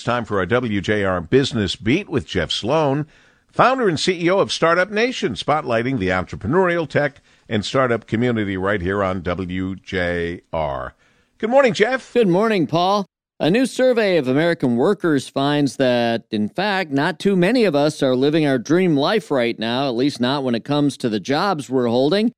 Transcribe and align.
It's 0.00 0.06
time 0.06 0.24
for 0.24 0.38
our 0.38 0.46
WJR 0.46 1.28
Business 1.28 1.76
Beat 1.76 2.08
with 2.08 2.26
Jeff 2.26 2.50
Sloan, 2.50 3.06
founder 3.52 3.86
and 3.86 3.98
CEO 3.98 4.40
of 4.40 4.50
Startup 4.50 4.90
Nation, 4.90 5.34
spotlighting 5.34 5.98
the 5.98 6.08
entrepreneurial 6.08 6.88
tech 6.88 7.20
and 7.50 7.62
startup 7.62 8.06
community 8.06 8.56
right 8.56 8.80
here 8.80 9.04
on 9.04 9.20
WJR. 9.20 10.92
Good 11.36 11.50
morning, 11.50 11.74
Jeff. 11.74 12.14
Good 12.14 12.28
morning, 12.28 12.66
Paul. 12.66 13.04
A 13.40 13.50
new 13.50 13.66
survey 13.66 14.16
of 14.16 14.26
American 14.26 14.76
workers 14.76 15.28
finds 15.28 15.76
that, 15.76 16.24
in 16.30 16.48
fact, 16.48 16.90
not 16.90 17.18
too 17.18 17.36
many 17.36 17.66
of 17.66 17.74
us 17.74 18.02
are 18.02 18.16
living 18.16 18.46
our 18.46 18.58
dream 18.58 18.96
life 18.96 19.30
right 19.30 19.58
now, 19.58 19.86
at 19.86 19.96
least 19.96 20.18
not 20.18 20.44
when 20.44 20.54
it 20.54 20.64
comes 20.64 20.96
to 20.96 21.10
the 21.10 21.20
jobs 21.20 21.68
we're 21.68 21.88
holding. 21.88 22.32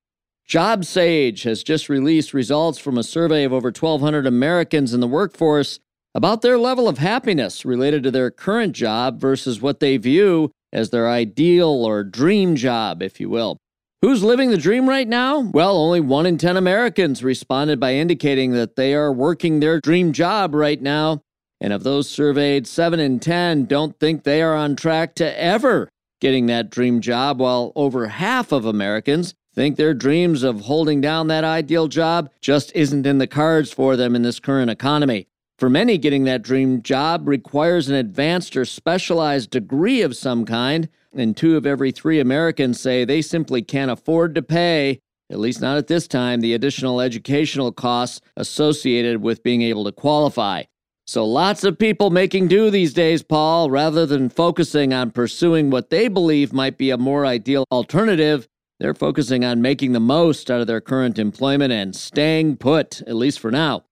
JobSage 0.49 1.45
has 1.45 1.63
just 1.63 1.89
released 1.89 2.35
results 2.35 2.81
from 2.81 2.99
a 2.99 3.05
survey 3.05 3.45
of 3.45 3.53
over 3.53 3.69
1,200 3.69 4.27
Americans 4.27 4.93
in 4.93 4.99
the 4.99 5.07
workforce 5.07 5.79
about 6.15 6.43
their 6.43 6.59
level 6.59 6.89
of 6.89 6.99
happiness 6.99 7.65
related 7.65 8.03
to 8.03 8.11
their 8.11 8.31
current 8.31 8.75
job 8.75 9.21
versus 9.21 9.61
what 9.61 9.81
they 9.81 9.97
view 9.97 10.51
as 10.73 10.91
their 10.91 11.09
ideal 11.09 11.85
or 11.85 12.05
dream 12.05 12.57
job, 12.57 13.03
if 13.03 13.21
you 13.21 13.29
will. 13.29 13.57
Who's 14.03 14.25
living 14.25 14.51
the 14.51 14.59
dream 14.59 14.89
right 14.89 15.07
now? 15.07 15.41
Well, 15.41 15.77
only 15.77 16.01
one 16.01 16.27
in 16.27 16.37
10 16.37 16.57
Americans 16.57 17.23
responded 17.23 17.79
by 17.79 17.95
indicating 17.95 18.53
that 18.53 18.75
they 18.75 18.95
are 18.95 19.13
working 19.13 19.61
their 19.61 19.81
dream 19.81 20.13
job 20.13 20.55
right 20.55 20.81
now. 20.83 21.23
And 21.61 21.73
of 21.73 21.85
those 21.85 22.11
surveyed, 22.11 22.67
7 22.67 22.99
in 22.99 23.21
10 23.21 23.67
don't 23.67 23.99
think 24.01 24.25
they 24.25 24.43
are 24.43 24.57
on 24.57 24.75
track 24.75 25.15
to 25.17 25.41
ever 25.41 25.89
getting 26.21 26.47
that 26.47 26.71
dream 26.71 27.01
job, 27.01 27.41
while 27.41 27.73
over 27.77 28.09
half 28.09 28.53
of 28.53 28.65
Americans 28.65 29.35
think 29.55 29.77
their 29.77 29.95
dreams 29.95 30.43
of 30.43 30.63
holding 30.63 31.01
down 31.01 31.29
that 31.29 31.45
ideal 31.45 31.89
job 31.89 32.31
just 32.41 32.73
isn't 32.75 33.07
in 33.07 33.19
the 33.19 33.27
cards 33.27 33.73
for 33.73 33.97
them 33.97 34.17
in 34.17 34.23
this 34.23 34.41
current 34.41 34.71
economy. 34.71 35.27
For 35.59 35.71
many, 35.71 35.99
getting 35.99 36.25
that 36.25 36.43
dream 36.43 36.83
job 36.83 37.29
requires 37.29 37.89
an 37.89 37.95
advanced 37.95 38.57
or 38.57 38.65
specialized 38.65 39.51
degree 39.51 40.03
of 40.03 40.17
some 40.17 40.45
kind, 40.45 40.89
and 41.15 41.37
two 41.37 41.57
of 41.57 41.67
every 41.67 41.93
three 41.93 42.19
Americans 42.19 42.81
say 42.81 43.05
they 43.05 43.23
simply 43.23 43.63
can't 43.63 43.91
afford 43.91 44.35
to 44.35 44.43
pay, 44.43 44.99
at 45.31 45.39
least 45.39 45.61
not 45.61 45.79
at 45.79 45.87
this 45.87 46.07
time, 46.09 46.41
the 46.41 46.55
additional 46.55 47.01
educational 47.01 47.73
costs 47.73 48.21
associated 48.37 49.23
with 49.23 49.43
being 49.43 49.63
able 49.63 49.85
to 49.85 49.93
qualify. 49.93 50.65
So 51.07 51.25
lots 51.25 51.65
of 51.65 51.79
people 51.79 52.11
making 52.11 52.49
do 52.49 52.71
these 52.71 52.93
days, 52.93 53.23
Paul, 53.23 53.71
rather 53.71 54.07
than 54.07 54.29
focusing 54.29 54.93
on 54.93 55.11
pursuing 55.11 55.71
what 55.71 55.91
they 55.91 56.09
believe 56.09 56.53
might 56.53 56.79
be 56.79 56.91
a 56.91 56.99
more 56.99 57.27
ideal 57.27 57.65
alternative, 57.73 58.47
they're 58.79 58.95
focusing 58.95 59.45
on 59.45 59.63
making 59.63 59.93
the 59.93 60.01
most 60.01 60.51
out 60.51 60.61
of 60.61 60.67
their 60.67 60.81
current 60.81 61.19
employment 61.19 61.73
and 61.73 61.95
staying 61.95 62.57
put, 62.57 63.01
at 63.03 63.15
least 63.15 63.41
for 63.41 63.51
now. 63.51 63.85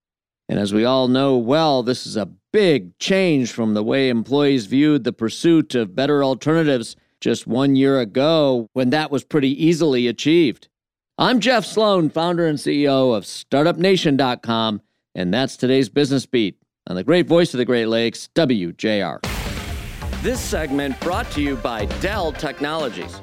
And 0.50 0.58
as 0.58 0.74
we 0.74 0.84
all 0.84 1.06
know 1.06 1.36
well, 1.36 1.84
this 1.84 2.08
is 2.08 2.16
a 2.16 2.28
big 2.52 2.98
change 2.98 3.52
from 3.52 3.74
the 3.74 3.84
way 3.84 4.08
employees 4.08 4.66
viewed 4.66 5.04
the 5.04 5.12
pursuit 5.12 5.76
of 5.76 5.94
better 5.94 6.24
alternatives 6.24 6.96
just 7.20 7.46
one 7.46 7.76
year 7.76 8.00
ago 8.00 8.68
when 8.72 8.90
that 8.90 9.12
was 9.12 9.22
pretty 9.22 9.64
easily 9.64 10.08
achieved. 10.08 10.66
I'm 11.16 11.38
Jeff 11.38 11.64
Sloan, 11.64 12.10
founder 12.10 12.48
and 12.48 12.58
CEO 12.58 13.16
of 13.16 13.22
StartupNation.com, 13.22 14.82
and 15.14 15.32
that's 15.32 15.56
today's 15.56 15.88
Business 15.88 16.26
Beat 16.26 16.58
on 16.88 16.96
the 16.96 17.04
great 17.04 17.28
voice 17.28 17.54
of 17.54 17.58
the 17.58 17.64
Great 17.64 17.86
Lakes, 17.86 18.28
WJR. 18.34 19.20
This 20.22 20.40
segment 20.40 20.98
brought 20.98 21.30
to 21.30 21.40
you 21.40 21.54
by 21.54 21.84
Dell 22.00 22.32
Technologies. 22.32 23.20